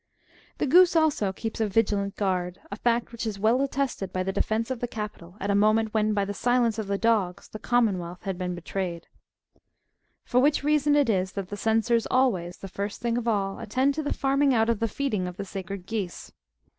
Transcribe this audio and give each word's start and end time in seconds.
The 0.57 0.65
goose 0.65 0.95
also 0.95 1.31
keeps 1.31 1.61
a 1.61 1.67
vigilant 1.67 2.15
guard; 2.15 2.59
a 2.71 2.75
fact 2.75 3.11
which 3.11 3.27
is 3.27 3.37
well 3.37 3.61
attested 3.61 4.11
by 4.11 4.23
the 4.23 4.33
defence 4.33 4.71
of 4.71 4.79
the 4.79 4.87
Capitol, 4.87 5.37
at 5.39 5.51
a 5.51 5.53
moment 5.53 5.93
when, 5.93 6.15
by 6.15 6.25
the 6.25 6.33
silence 6.33 6.79
of 6.79 6.87
the 6.87 6.97
dogs, 6.97 7.47
the 7.49 7.59
commonwealth 7.59 8.23
had 8.23 8.35
been 8.35 8.55
betrayed 8.55 9.05
:^^ 8.55 9.05
for 10.25 10.39
which 10.39 10.63
reason 10.63 10.95
it 10.95 11.07
is 11.07 11.33
that 11.33 11.49
the 11.49 11.55
Censors 11.55 12.07
always, 12.09 12.57
the 12.57 12.67
first 12.67 12.99
thing 12.99 13.15
of 13.15 13.27
all, 13.27 13.59
attend 13.59 13.93
to 13.93 14.01
the 14.01 14.11
farming 14.11 14.55
out 14.55 14.69
of 14.69 14.79
the 14.79 14.87
feeding 14.87 15.27
of 15.27 15.37
the 15.37 15.45
sacred 15.45 15.85
geese. 15.85 16.31